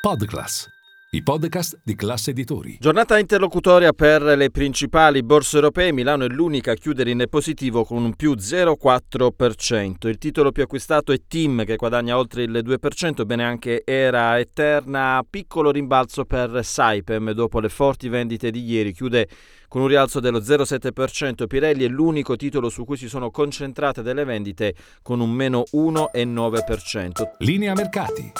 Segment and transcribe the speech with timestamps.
[0.00, 0.66] Podclass,
[1.10, 2.78] i podcast di classe editori.
[2.80, 5.92] Giornata interlocutoria per le principali borse europee.
[5.92, 10.08] Milano è l'unica a chiudere in positivo con un più 0,4%.
[10.08, 15.22] Il titolo più acquistato è Team che guadagna oltre il 2%, bene anche Era Eterna.
[15.28, 18.94] Piccolo rimbalzo per Saipem dopo le forti vendite di ieri.
[18.94, 19.28] Chiude
[19.68, 21.46] con un rialzo dello 0,7%.
[21.46, 27.32] Pirelli è l'unico titolo su cui si sono concentrate delle vendite con un meno 1,9%.
[27.40, 28.39] Linea mercati.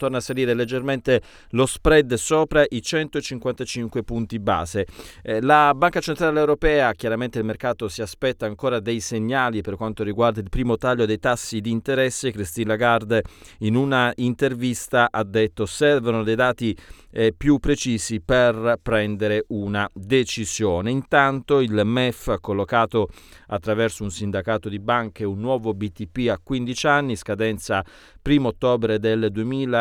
[0.00, 4.86] torna a salire leggermente lo spread sopra i 155 punti base.
[5.22, 10.02] Eh, la Banca Centrale Europea, chiaramente il mercato si aspetta ancora dei segnali per quanto
[10.02, 12.32] riguarda il primo taglio dei tassi di interesse.
[12.32, 13.22] Christine Lagarde
[13.58, 16.74] in una intervista ha detto servono dei dati
[17.12, 20.90] eh, più precisi per prendere una decisione.
[20.90, 23.08] Intanto il MEF ha collocato
[23.48, 27.84] attraverso un sindacato di banche un nuovo BTP a 15 anni, scadenza
[28.22, 29.28] 1 ottobre del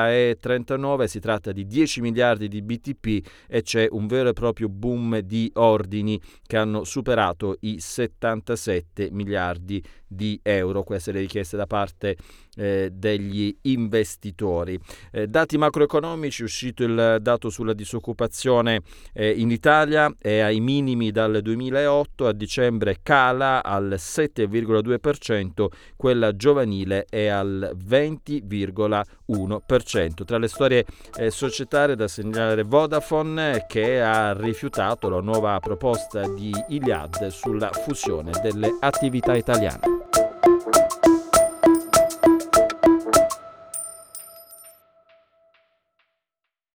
[0.10, 5.20] 2039, si tratta di 10 miliardi di BTP e c'è un vero e proprio boom
[5.20, 12.18] di ordini che hanno superato i 77 miliardi di euro, queste le richieste da parte
[12.56, 14.80] eh, degli investitori.
[15.12, 18.82] Eh, dati macroeconomici, uscito il dato sulla disoccupazione
[19.14, 27.06] eh, in Italia, è ai minimi dal 2008, a dicembre cala al 7,2%, quella giovanile
[27.08, 29.99] è al 20,1%.
[30.08, 30.86] Tra le storie
[31.18, 38.32] eh, societarie da segnalare Vodafone che ha rifiutato la nuova proposta di Iliad sulla fusione
[38.42, 39.99] delle attività italiane.